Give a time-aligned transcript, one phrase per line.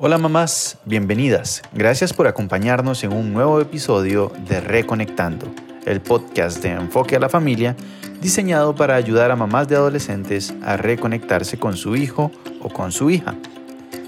[0.00, 1.60] Hola mamás, bienvenidas.
[1.72, 5.52] Gracias por acompañarnos en un nuevo episodio de Reconectando,
[5.86, 7.74] el podcast de enfoque a la familia
[8.20, 12.30] diseñado para ayudar a mamás de adolescentes a reconectarse con su hijo
[12.60, 13.34] o con su hija.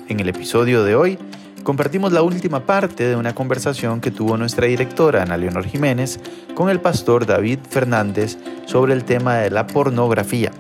[0.06, 1.18] En el episodio de hoy
[1.64, 6.20] compartimos la última parte de una conversación que tuvo nuestra directora Ana Leonor Jiménez
[6.54, 10.52] con el pastor David Fernández sobre el tema de la pornografía.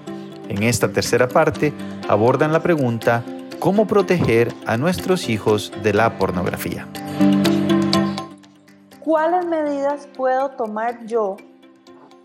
[0.48, 1.72] En esta tercera parte
[2.08, 3.22] abordan la pregunta
[3.60, 6.88] cómo proteger a nuestros hijos de la pornografía.
[9.00, 11.36] ¿Cuáles medidas puedo tomar yo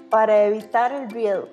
[0.10, 1.50] para evitar el riesgo?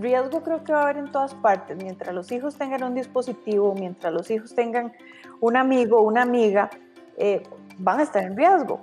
[0.00, 1.76] Riesgo creo que va a haber en todas partes.
[1.76, 4.92] Mientras los hijos tengan un dispositivo, mientras los hijos tengan
[5.40, 6.70] un amigo, una amiga,
[7.16, 7.42] eh,
[7.78, 8.80] van a estar en riesgo.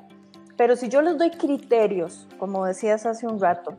[0.58, 3.78] Pero si yo les doy criterios, como decías hace un rato,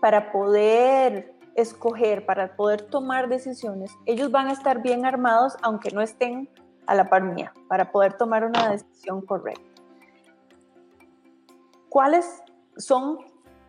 [0.00, 6.00] para poder escoger, para poder tomar decisiones, ellos van a estar bien armados aunque no
[6.00, 6.48] estén
[6.86, 9.62] a la par mía, para poder tomar una decisión correcta.
[11.88, 12.42] ¿Cuáles
[12.76, 13.18] son,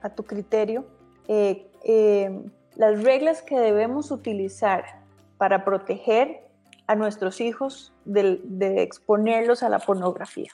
[0.02, 0.86] a tu criterio,
[1.28, 2.44] eh, eh,
[2.76, 4.86] las reglas que debemos utilizar
[5.38, 6.48] para proteger
[6.88, 8.42] a nuestros hijos de,
[8.82, 10.52] exponerlos a la pornografía?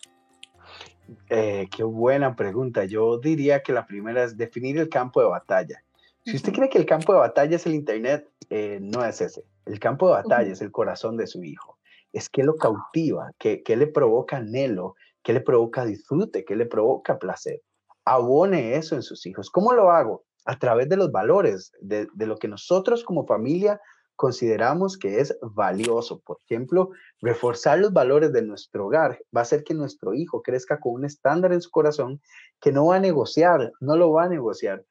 [1.30, 2.86] Eh, qué buena pregunta.
[2.86, 5.85] Yo diría que la primera es definir el campo de batalla.
[6.26, 9.46] Si usted cree que el campo de batalla es el Internet, eh, no es ese.
[9.66, 11.78] El campo de batalla es el corazón de su hijo.
[12.14, 17.20] Es que lo cautiva, que, le provoca anhelo, que le provoca disfrute, que le provoca
[17.20, 17.62] placer.
[18.06, 19.52] Abone eso en sus hijos.
[19.52, 20.24] ¿Cómo lo hago?
[20.46, 23.80] A través de los valores, de, de lo que nosotros como familia
[24.16, 26.22] consideramos que es valioso.
[26.22, 26.90] Por ejemplo,
[27.22, 31.06] reforzar los valores de nuestro hogar va a hacer que nuestro hijo crezca con un
[31.06, 32.20] estándar en su corazón
[32.60, 34.84] que no va a negociar, no lo va a negociar.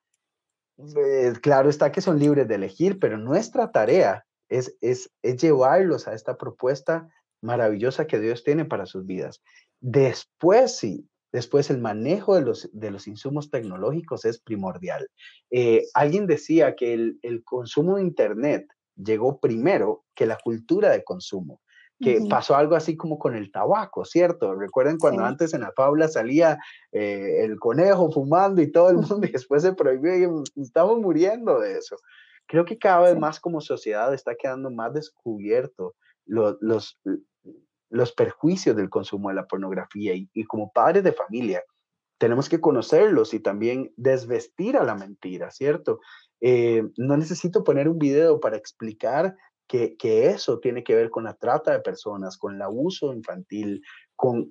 [0.79, 6.15] Eh, claro está que son libres de elegir, pero nuestra tarea es, es, llevarlos a
[6.15, 7.09] esta propuesta
[7.41, 9.43] maravillosa que Dios tiene para sus vidas.
[9.81, 15.07] Después, sí, después el manejo de los, de los insumos tecnológicos es primordial.
[15.51, 18.67] Eh, alguien decía que el, el, consumo de Internet
[18.97, 21.61] llegó primero que la cultura de consumo
[22.05, 24.55] que pasó algo así como con el tabaco, ¿cierto?
[24.55, 26.59] Recuerden cuando antes en la fábula salía
[26.93, 31.59] eh, el conejo fumando y todo el mundo y después se prohibió y estamos muriendo
[31.59, 31.97] de eso.
[32.47, 35.95] Creo que cada vez más como sociedad está quedando más descubierto
[36.27, 37.01] los, los,
[37.91, 41.63] los perjuicios del consumo de la pornografía y, y como padres de familia
[42.19, 46.01] tenemos que conocerlos y también desvestir a la mentira, ¿cierto?
[46.41, 51.35] Eh, no necesito poner un video para explicar que, eso tiene que ver con la
[51.35, 53.83] trata de personas, con el abuso infantil,
[54.17, 54.49] con,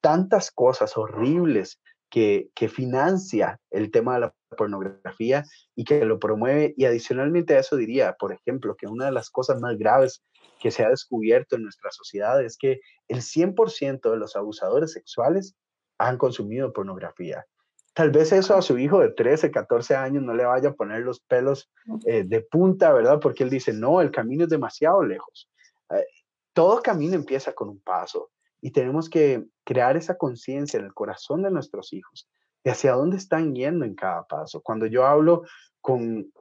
[0.00, 5.44] tantas cosas horribles que, que, financia el tema de la pornografía
[5.74, 6.74] y que lo promueve.
[6.76, 10.22] Y adicionalmente a eso diría, por ejemplo, que una de las cosas más graves
[10.60, 15.54] que se ha descubierto en nuestra sociedad es que el 100% de los abusadores sexuales
[15.98, 17.46] han consumido pornografía.
[17.94, 21.02] Tal vez eso a su hijo de 13, 14 años no le vaya a poner
[21.02, 21.70] los pelos
[22.06, 23.20] eh, de punta, ¿verdad?
[23.20, 25.48] Porque él dice, no, el camino es demasiado lejos.
[25.90, 26.04] Eh,
[26.52, 31.42] todo camino empieza con un paso y tenemos que crear esa conciencia en el corazón
[31.42, 32.28] de nuestros hijos
[32.64, 34.60] de hacia dónde están yendo en cada paso.
[34.60, 35.42] Cuando yo hablo
[35.80, 36.32] con,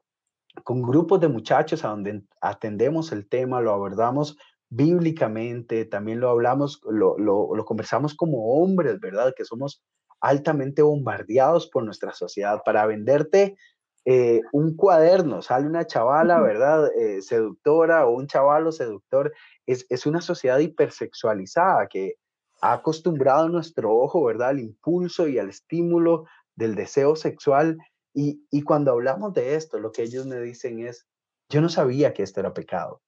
[0.64, 4.38] con grupos de muchachos a donde atendemos el tema, lo abordamos
[4.70, 9.34] bíblicamente, también lo hablamos, lo, lo, lo conversamos como hombres, ¿verdad?
[9.36, 9.84] Que somos
[10.24, 13.58] altamente bombardeados por nuestra sociedad para venderte
[14.06, 16.90] eh, un cuaderno, sale una chavala, ¿verdad?
[16.98, 19.34] Eh, seductora o un chavalo seductor.
[19.66, 22.16] Es, es, una sociedad hipersexualizada que
[22.62, 24.50] ha acostumbrado nuestro ojo, ¿verdad?
[24.50, 26.26] Al impulso y al estímulo
[26.56, 27.78] del deseo sexual.
[28.14, 31.06] Y, y cuando hablamos de esto, lo que ellos me dicen es,
[31.50, 33.02] yo no sabía que esto era pecado.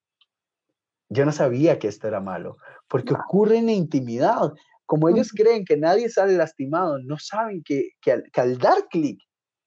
[1.07, 2.57] Yo no sabía que esto era malo,
[2.89, 4.53] porque ocurre en la intimidad.
[4.85, 7.89] Como ellos creen que nadie sale lastimado, no saben que,
[8.35, 9.19] al, dar clic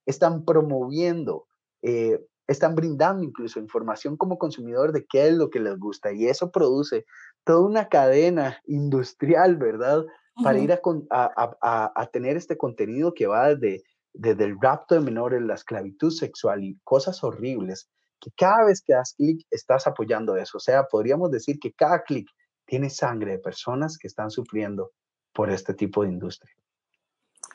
[0.06, 1.46] están promoviendo,
[1.82, 6.26] eh, están brindando incluso información como consumidor de qué es lo que les gusta y
[6.26, 7.04] eso produce
[7.44, 10.04] toda una cadena industrial, ¿verdad?
[10.42, 13.82] Para ir a, tener este contenido que va desde,
[14.14, 17.90] desde el rapto de menores, la esclavitud sexual y cosas horribles,
[18.20, 20.58] que cada vez que das clic estás apoyando eso.
[20.58, 22.28] O sea, podríamos decir que cada clic
[22.66, 24.92] tiene sangre de personas que están sufriendo
[25.38, 26.52] por este tipo de industria.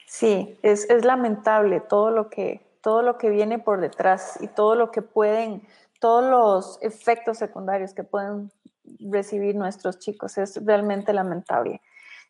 [0.07, 4.75] Sí, es, es, lamentable todo lo, que, todo lo que viene por detrás y todo
[4.75, 5.67] lo que pueden,
[5.99, 8.53] todos los efectos secundarios que pueden
[9.01, 10.37] recibir nuestros chicos.
[10.37, 11.81] Es realmente lamentable.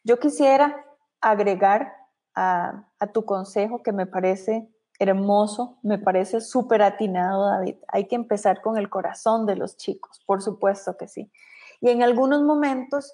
[0.04, 0.84] Yo quisiera
[1.22, 1.94] agregar
[2.34, 4.68] a, a tu consejo que me parece
[4.98, 7.76] hermoso, me parece súper atinado, David.
[7.90, 11.32] Hay que empezar con el corazón de los chicos, por supuesto que sí.
[11.80, 13.14] Y en algunos momentos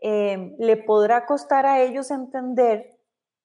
[0.00, 2.98] eh, le podrá costar a ellos entender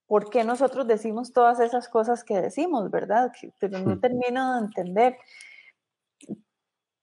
[0.08, 3.32] por qué nosotros decimos todas esas cosas que decimos, ¿verdad?
[3.60, 5.18] Pero no termino de entender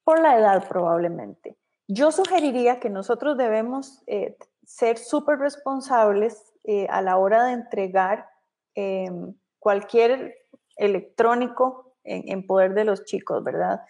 [0.04, 1.56] por la edad probablemente.
[1.88, 8.28] Yo sugeriría que nosotros debemos eh, ser súper responsables eh, a la hora de entregar
[8.74, 10.36] em, cualquier
[10.76, 13.80] electrónico en, en, poder de los chicos, ¿verdad?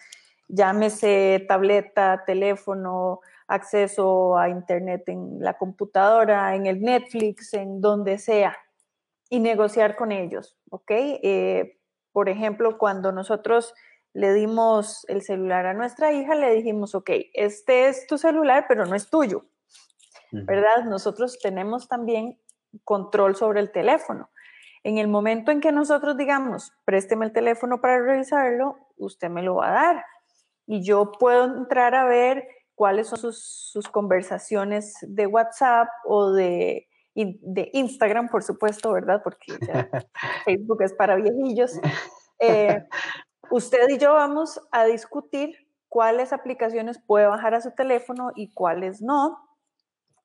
[0.49, 3.21] Llámese tableta, teléfono,
[3.51, 8.57] acceso a internet en la computadora, en el Netflix, en donde sea,
[9.29, 10.91] y negociar con ellos, ¿ok?
[10.91, 11.79] Eh,
[12.13, 13.75] por ejemplo, cuando nosotros
[14.13, 18.87] le dimos el celular a nuestra hija, le dijimos, ok, este es tu celular, pero
[18.87, 19.47] no es tuyo,
[20.31, 20.85] ¿verdad?
[20.85, 22.39] Nosotros tenemos también
[22.85, 24.31] control sobre el teléfono.
[24.85, 29.57] En el momento en que nosotros digamos, présteme el teléfono para revisarlo, usted me lo
[29.57, 30.05] va a dar.
[30.67, 32.47] Y yo puedo entrar a ver
[32.81, 39.21] cuáles son sus, conversaciones de WhatsApp o de, de, Instagram, por supuesto, ¿verdad?
[39.23, 39.53] Porque
[40.47, 41.79] Facebook es para viejillos.
[42.39, 42.83] Eh,
[43.51, 45.57] usted y yo vamos a discutir
[45.91, 49.47] cuáles aplicaciones puede bajar a su teléfono y cuáles no.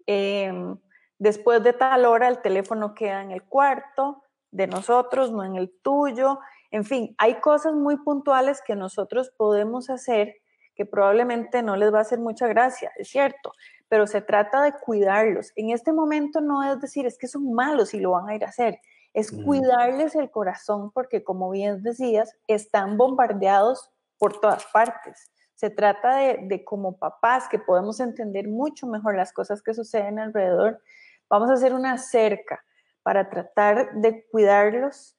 [0.08, 0.78] Em,
[1.20, 5.78] después de tal hora el teléfono queda en el cuarto de nosotros, no en el
[5.82, 6.40] tuyo.
[6.72, 10.36] En fin, hay cosas muy puntuales que nosotros podemos hacer
[10.76, 13.54] que probablemente no les va a hacer mucha gracia, es cierto,
[13.88, 15.52] pero se trata de cuidarlos.
[15.56, 18.44] En este momento no es decir, es que son malos y lo van a ir
[18.44, 18.80] a hacer,
[19.14, 25.32] es cuidarles el corazón porque, como bien decías, están bombardeados por todas partes.
[25.54, 30.20] Se trata de, de, como papás que podemos entender mucho mejor las cosas que suceden
[30.20, 30.82] alrededor,
[31.30, 32.64] vamos a hacer una cerca
[33.04, 35.16] para tratar de cuidarlos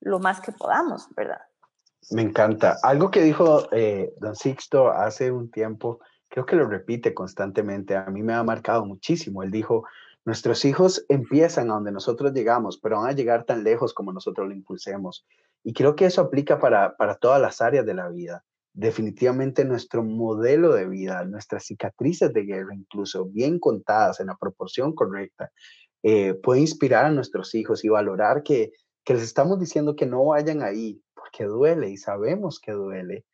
[0.00, 1.40] lo más que podamos, ¿verdad?
[2.10, 2.76] Me encanta.
[2.82, 8.06] Algo que dijo eh, don Sixto hace un tiempo, creo que lo repite constantemente, a
[8.06, 9.42] mí me ha marcado muchísimo.
[9.42, 9.84] Él dijo,
[10.24, 14.48] nuestros hijos empiezan a donde nosotros llegamos, pero van a llegar tan lejos como nosotros
[14.48, 15.26] lo impulsemos.
[15.64, 18.44] Y creo que eso aplica para, para todas las áreas de la vida.
[18.74, 24.94] Definitivamente nuestro modelo de vida, nuestras cicatrices de guerra, incluso bien contadas en la proporción
[24.94, 25.50] correcta,
[26.02, 28.72] eh, puede inspirar a nuestros hijos y valorar que,
[29.04, 31.00] que les estamos diciendo que no vayan ahí,
[31.32, 33.24] porque duele y sabemos que duele.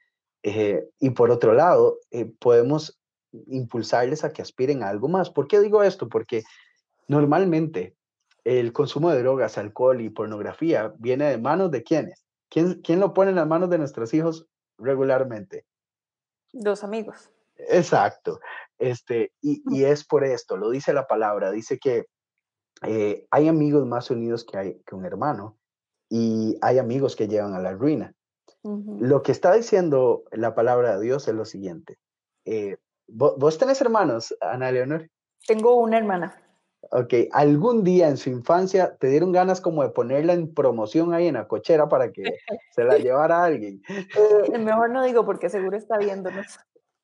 [0.43, 2.99] Eh, y por otro lado, eh, podemos
[3.49, 5.31] impulsarles a que aspiren a algo más.
[5.31, 6.09] ¿Por qué digo esto?
[6.09, 6.45] Porque
[7.09, 7.97] normalmente
[8.45, 12.25] el consumo de drogas, alcohol y pornografía viene de manos de quiénes?
[12.49, 14.47] ¿Quién, quién lo pone en las manos de nuestros hijos
[14.79, 15.67] regularmente?
[16.53, 17.31] Los amigos.
[17.57, 18.41] Exacto.
[18.79, 22.07] Este, y, y es por esto, lo dice la palabra, dice que
[22.83, 25.58] eh, hay amigos más unidos que, hay, que un hermano
[26.09, 28.15] y hay amigos que llevan a la ruina.
[28.63, 31.97] Lo que está diciendo la palabra de Dios es lo siguiente.
[32.45, 32.77] Eh,
[33.07, 35.09] ¿vos, tenés hermanos, Ana Leonor?
[35.47, 36.43] Tengo una hermana.
[36.91, 41.27] Ok, algún día en su infancia te dieron ganas como de ponerla en promoción ahí
[41.27, 42.23] en la cochera para que
[42.73, 43.83] se la llevara alguien.
[43.89, 46.59] Eh, mejor no digo porque seguro está viéndonos.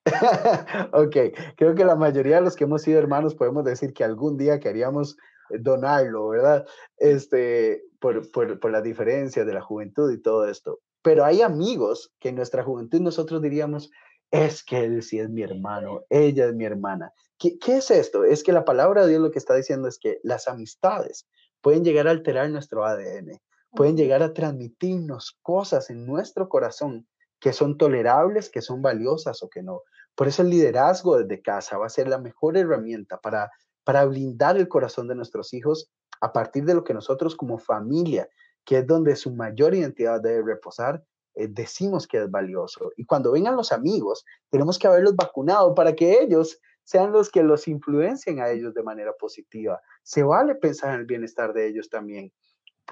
[0.93, 1.15] ok,
[1.55, 4.59] creo que la mayoría de los que hemos sido hermanos podemos decir que algún día
[4.59, 5.17] queríamos
[5.49, 6.65] donarlo, ¿verdad?
[6.97, 10.79] Este, por, por, por la diferencia de la juventud y todo esto.
[11.01, 13.91] Pero hay amigos que en nuestra juventud nosotros diríamos,
[14.31, 17.11] es que él sí es mi hermano, ella es mi hermana.
[17.37, 18.23] ¿Qué, ¿Qué, es esto?
[18.23, 21.27] Es que la palabra de Dios lo que está diciendo es que las amistades
[21.61, 23.39] pueden llegar a alterar nuestro ADN,
[23.71, 27.07] pueden llegar a transmitirnos cosas en nuestro corazón
[27.39, 29.81] que son tolerables, que son valiosas o que no.
[30.15, 33.51] Por eso el liderazgo desde casa va a ser la mejor herramienta para
[33.85, 35.89] para blindar el corazón de nuestros hijos
[36.19, 38.27] a partir de lo que nosotros como familia,
[38.65, 41.03] que es donde su mayor identidad debe reposar,
[41.35, 42.91] eh, decimos que es valioso.
[42.97, 47.43] Y cuando vengan los amigos, tenemos que haberlos vacunado para que ellos sean los que
[47.43, 49.81] los influencien a ellos de manera positiva.
[50.03, 52.31] Se vale pensar en el bienestar de ellos también.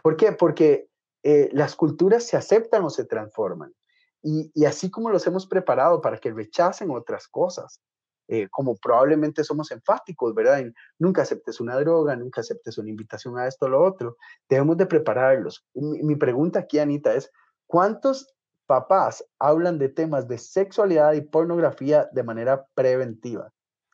[0.01, 0.31] ¿Por qué?
[0.31, 0.87] Porque
[1.23, 3.73] eh, las culturas se aceptan o se transforman.
[4.21, 7.81] Y, y así como los hemos preparado para que rechacen otras cosas,
[8.27, 10.59] eh, como probablemente somos enfáticos, ¿verdad?
[10.59, 14.17] En, nunca aceptes una droga, nunca aceptes una invitación a esto o lo otro.
[14.49, 15.65] Debemos de prepararlos.
[15.73, 17.31] Mi, mi pregunta aquí, Anita, es,
[17.67, 18.33] ¿cuántos
[18.65, 23.51] papás hablan de temas de sexualidad y pornografía de manera preventiva?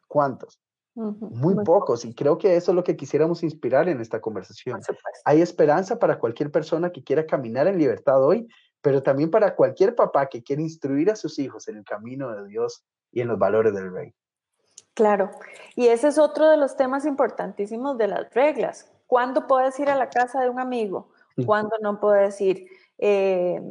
[0.08, 0.60] ¿Cuántos?
[0.96, 4.82] Muy, pocos, y creo que eso es lo que quisiéramos inspirar en esta conversación.
[5.24, 8.50] Hay esperanza para cualquier persona que quiera caminar en libertad hoy,
[8.82, 12.46] pero también para cualquier papá que quiera instruir a sus hijos en el camino de
[12.50, 12.84] Dios
[13.14, 14.14] y en los valores del rey.
[15.00, 15.32] Claro,
[15.78, 18.92] y ese es otro de los temas importantísimos de las reglas.
[19.08, 21.12] ¿Cuándo puedes ir a la casa de un amigo?
[21.46, 22.68] ¿Cuándo no puedes ir?
[23.02, 23.62] eh,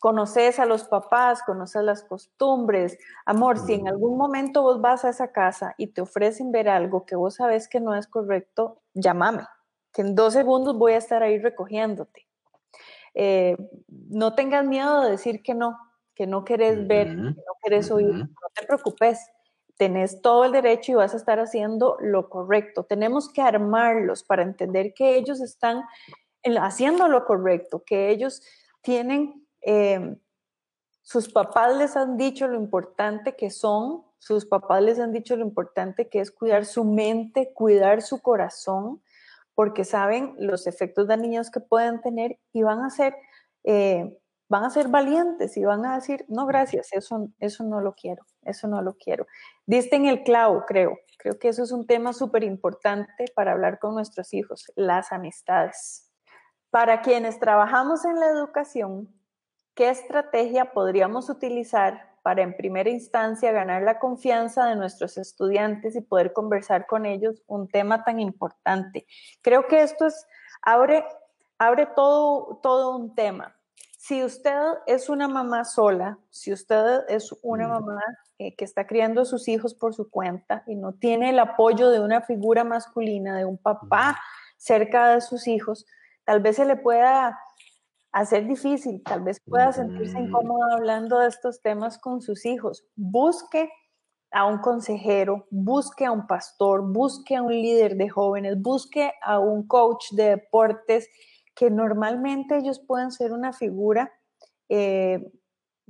[0.00, 2.98] conoces a los papás, conoces las costumbres.
[3.24, 7.06] Amor, si en algún momento vos vas a esa casa y te ofrecen ver algo
[7.06, 9.46] que vos sabes que no es correcto, llámame,
[9.92, 12.26] que en dos segundos voy a estar ahí recogiéndote.
[13.14, 13.56] Eh,
[14.08, 15.78] no tengas miedo de decir que no,
[16.14, 19.30] que no querés ver, que no querés oír, no te preocupes.
[19.82, 22.84] Tenés todo el derecho y vas a estar haciendo lo correcto.
[22.84, 25.82] Tenemos que armarlos para entender que ellos están
[26.60, 28.42] haciendo lo correcto, que ellos
[28.80, 30.16] tienen, eh,
[31.02, 35.44] sus papás les han dicho lo importante que son, sus papás les han dicho lo
[35.44, 39.02] importante que es cuidar su mente, cuidar su corazón,
[39.56, 43.16] porque saben los efectos dañinos que pueden tener y van a ser,
[43.64, 44.16] eh,
[44.48, 48.24] van a ser valientes y van a decir, no, gracias, eso, eso no lo quiero,
[48.44, 49.26] eso no lo quiero.
[49.66, 50.98] Diste en el clavo, creo.
[51.18, 56.10] Creo que eso es un tema súper importante para hablar con nuestros hijos, las amistades.
[56.70, 59.08] Para quienes trabajamos en la educación,
[59.74, 66.00] ¿qué estrategia podríamos utilizar para en primera instancia ganar la confianza de nuestros estudiantes y
[66.00, 69.06] poder conversar con ellos un tema tan importante?
[69.42, 70.26] Creo que esto es,
[70.60, 71.04] abre,
[71.58, 73.54] abre todo, todo un tema.
[73.96, 78.02] Si usted es una mamá sola, si usted es una mamá
[78.42, 81.90] eh, que está criando a sus hijos por su cuenta y no tiene el apoyo
[81.90, 84.18] de una figura masculina, de un papá
[84.56, 85.86] cerca de sus hijos,
[86.24, 87.38] tal vez se le pueda
[88.10, 92.84] hacer difícil, tal vez pueda sentirse incómodo hablando de estos temas con sus hijos.
[92.96, 93.70] Busque
[94.32, 99.38] a un consejero, busque a un pastor, busque a un líder de jóvenes, busque a
[99.38, 101.08] un coach de deportes,
[101.54, 104.10] que normalmente ellos pueden ser una figura
[104.68, 105.30] eh,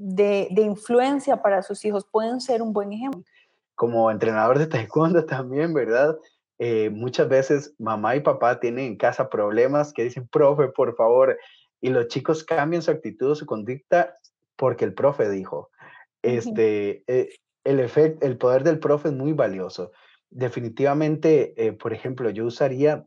[0.03, 3.23] de, de, influencia para sus hijos, pueden ser un buen ejemplo.
[3.77, 6.19] Como entrenador de taekwondo también, ¿verdad?
[6.59, 11.39] Eh, muchas veces mamá y papá tienen en casa problemas que dicen, profe, por favor,
[11.81, 14.17] y los chicos cambian su actitud o su conducta
[14.57, 15.71] porque el profe dijo.
[16.21, 19.93] Este, eh, el, efecto, el poder del profe es muy valioso.
[20.31, 23.07] Definitivamente, eh, por ejemplo, yo usaría,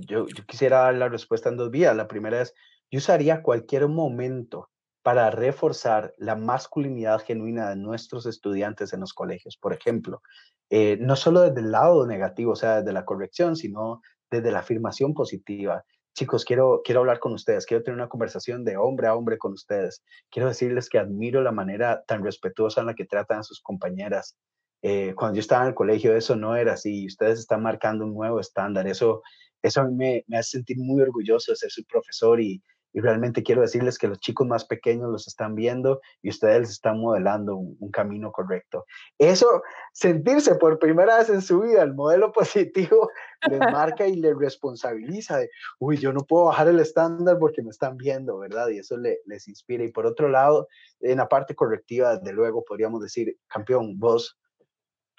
[0.00, 1.96] yo, yo quisiera dar la respuesta en dos vías.
[1.96, 2.54] La primera es,
[2.90, 4.70] yo usaría cualquier momento
[5.02, 9.56] para reforzar la masculinidad genuina de nuestros estudiantes en los colegios.
[9.56, 10.22] Por ejemplo,
[10.68, 14.60] eh, no solo desde el lado negativo, o sea, desde la corrección, sino desde la
[14.60, 15.84] afirmación positiva.
[16.14, 19.52] Chicos, quiero, quiero hablar con ustedes, quiero tener una conversación de hombre a hombre con
[19.52, 20.02] ustedes.
[20.30, 24.36] Quiero decirles que admiro la manera tan respetuosa en la que tratan a sus compañeras.
[24.82, 27.06] Eh, cuando yo estaba en el colegio eso no era así.
[27.06, 28.86] Ustedes están marcando un nuevo estándar.
[28.86, 29.22] Eso,
[29.62, 33.00] eso a mí me, me hace sentir muy orgulloso de ser su profesor y, y
[33.00, 37.56] realmente quiero decirles que los chicos más pequeños los están viendo y ustedes están modelando
[37.56, 38.84] un, camino correcto.
[39.18, 43.10] Eso, sentirse por primera vez en su vida el modelo positivo,
[43.48, 47.70] les marca y les responsabiliza de, uy, yo no puedo bajar el estándar porque me
[47.70, 48.68] están viendo, ¿verdad?
[48.68, 49.84] Y eso les inspira.
[49.84, 50.68] Y por otro lado,
[51.00, 54.38] en la parte correctiva, desde luego, podríamos decir, campeón, vos,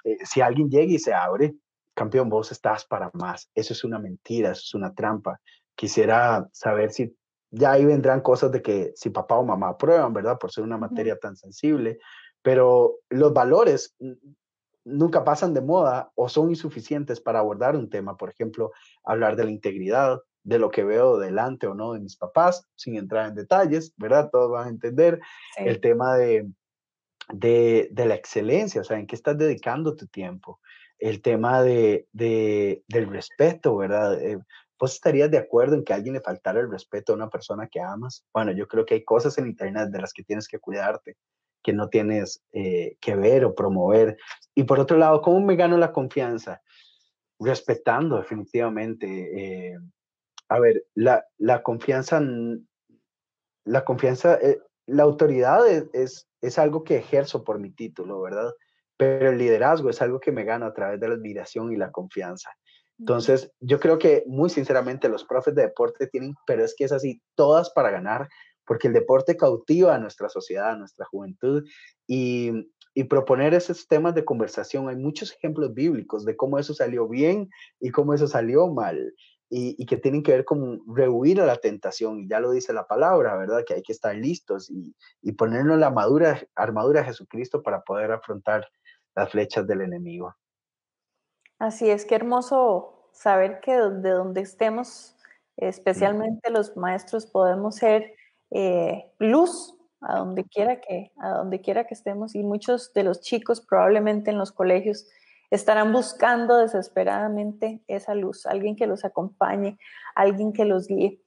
[0.03, 1.55] eh, si alguien llega y se abre,
[1.93, 3.49] campeón, vos estás para más.
[3.55, 5.39] Eso es una mentira, eso es una trampa.
[5.75, 7.15] Quisiera saber si
[7.51, 10.39] ya ahí vendrán cosas de que si papá o mamá aprueban, ¿verdad?
[10.39, 11.99] Por ser una materia tan sensible,
[12.41, 13.95] pero los valores
[14.83, 18.71] nunca pasan de moda o son insuficientes para abordar un tema, por ejemplo,
[19.03, 22.95] hablar de la integridad, de lo que veo delante o no de mis papás, sin
[22.95, 24.29] entrar en detalles, ¿verdad?
[24.31, 25.19] Todos van a entender
[25.57, 26.49] el tema de,
[27.31, 30.59] de, de, la excelencia, o sea, en qué estás dedicando tu tiempo,
[30.97, 34.19] el tema de, de del respeto, ¿verdad?
[34.21, 34.39] Eh,
[34.81, 37.79] ¿Vos estarías de acuerdo en que alguien le faltara el respeto a una persona que
[37.79, 38.25] amas?
[38.33, 41.17] Bueno, yo creo que hay cosas en Internet de las que tienes que cuidarte,
[41.61, 44.17] que no tienes eh, que ver o promover.
[44.55, 46.63] Y por otro lado, ¿cómo me gano la confianza?
[47.39, 49.67] Respetando definitivamente.
[49.67, 49.77] Eh,
[50.49, 51.23] a ver, la,
[51.61, 52.19] confianza,
[53.65, 55.59] la confianza, eh, la autoridad
[55.93, 58.51] es, es algo que ejerzo por mi título, ¿verdad?
[58.97, 61.91] Pero el liderazgo es algo que me gano a través de la admiración y la
[61.91, 62.49] confianza.
[63.01, 66.91] Entonces, yo creo que muy sinceramente los profes de deporte tienen, pero es que es
[66.91, 68.29] así, todas para ganar,
[68.63, 71.67] porque el deporte cautiva a nuestra sociedad, a nuestra juventud,
[72.07, 72.51] y,
[73.09, 74.87] proponer esos temas de conversación.
[74.87, 79.15] Hay muchos ejemplos bíblicos de cómo eso salió bien y cómo eso salió mal.
[79.49, 82.85] Y, que tienen que ver con rehuir a la tentación, y ya lo dice la
[82.85, 83.63] palabra, ¿verdad?
[83.65, 88.67] Que hay que estar listos y, y ponernos la armadura de Jesucristo para poder afrontar
[89.15, 90.35] las flechas del enemigo.
[91.61, 95.15] Así es, qué hermoso saber que de donde estemos,
[95.57, 98.15] especialmente los maestros, podemos ser
[98.49, 103.21] eh, luz a donde quiera que a donde quiera que estemos y muchos de los
[103.21, 105.05] chicos probablemente en los colegios
[105.51, 109.77] estarán buscando desesperadamente esa luz, alguien que los acompañe,
[110.15, 111.21] alguien que los guíe.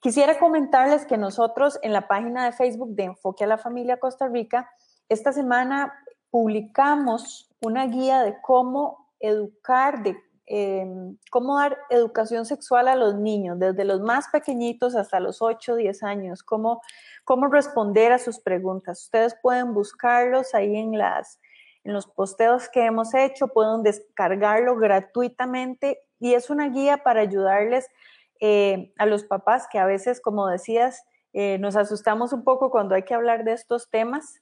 [0.00, 4.28] Quisiera comentarles que nosotros en la página de Facebook de Enfoque a la Familia Costa
[4.28, 4.70] Rica,
[5.10, 5.92] esta semana
[6.30, 13.58] publicamos una guía de cómo educar, de em, cómo dar educación sexual a los niños,
[13.58, 16.80] desde los más pequeñitos hasta los 8, 10 años, cómo,
[17.24, 19.04] cómo responder a sus preguntas.
[19.04, 21.40] Ustedes pueden buscarlos ahí en, las,
[21.84, 27.88] en los posteos que hemos hecho, pueden descargarlo gratuitamente y es una guía para ayudarles
[28.40, 32.94] eh, a los papás que a veces, como decías, eh, nos asustamos un poco cuando
[32.94, 34.40] hay que hablar de estos temas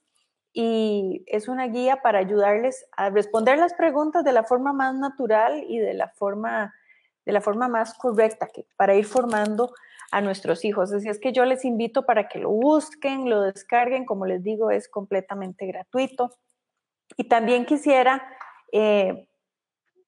[0.59, 5.63] y es una guía para ayudarles a responder las preguntas de la forma más natural
[5.67, 6.73] y de la forma,
[7.27, 9.71] de la forma más correcta para ir formando
[10.09, 10.91] a nuestros hijos.
[10.91, 14.71] Así es que yo les invito para que lo busquen, lo descarguen, como les digo,
[14.71, 16.31] es completamente gratuito.
[17.17, 18.27] Y también quisiera
[18.71, 19.29] eh,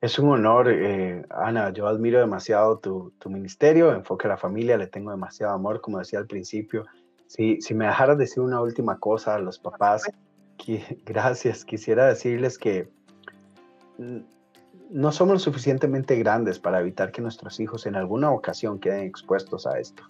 [0.00, 1.70] Es un honor, eh, Ana.
[1.70, 5.98] Yo admiro demasiado tu, tu, ministerio, enfoque a la familia, le tengo demasiado amor, como
[5.98, 6.84] decía al principio.
[7.26, 10.04] Si, si me dejaras decir una última cosa a los papás,
[11.04, 11.64] gracias.
[11.64, 12.92] Quisiera decirles que
[14.92, 19.78] no somos suficientemente grandes para evitar que nuestros hijos en alguna ocasión queden expuestos a
[19.78, 20.04] esto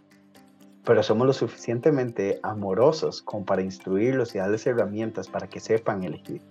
[0.84, 6.42] pero somos lo suficientemente amorosos como para instruirlos y darles herramientas para que sepan elegir.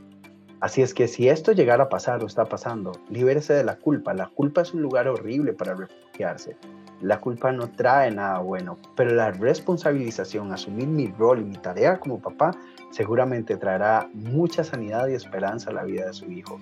[0.62, 4.14] Así es que si esto llegara a pasar o está pasando, libérese de la culpa.
[4.14, 6.56] La culpa es un lugar horrible para refugiarse.
[7.02, 12.00] La culpa no trae nada bueno, pero la responsabilización, asumir mi rol y mi tarea
[12.00, 12.52] como papá,
[12.92, 16.60] seguramente traerá mucha sanidad y esperanza a la vida de su hijo.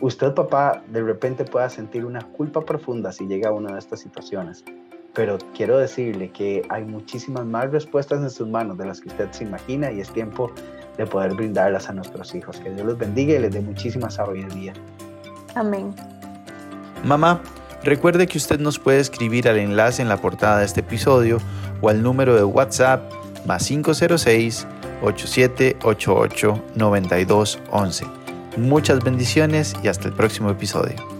[0.00, 4.00] Usted, papá, de repente pueda sentir una culpa profunda si llega a una de estas
[4.00, 4.64] situaciones,
[5.12, 9.30] pero quiero decirle que hay muchísimas más respuestas en sus manos de las que usted
[9.32, 10.52] se imagina y es tiempo
[10.96, 12.58] de poder brindarlas a nuestros hijos.
[12.60, 14.72] Que Dios los bendiga y les dé muchísima sabiduría.
[15.54, 15.94] Amén.
[17.04, 17.42] Mamá,
[17.82, 21.38] recuerde que usted nos puede escribir al enlace en la portada de este episodio
[21.82, 23.02] o al número de WhatsApp
[23.46, 24.66] más 506
[25.02, 28.19] 8788 9211.
[28.56, 31.19] Muchas bendiciones y hasta el próximo episodio.